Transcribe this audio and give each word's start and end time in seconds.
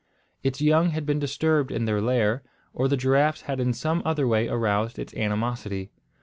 Its 0.41 0.59
young 0.59 0.89
had 0.89 1.05
been 1.05 1.19
disturbed 1.19 1.71
in 1.71 1.85
their 1.85 2.01
lair, 2.01 2.41
or 2.73 2.87
the 2.87 2.97
giraffes 2.97 3.41
had 3.41 3.59
in 3.59 3.71
some 3.71 4.01
other 4.03 4.27
way 4.27 4.47
aroused 4.47 4.97
its 4.97 5.13
animosity. 5.13 5.91